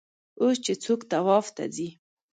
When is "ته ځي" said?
1.55-1.89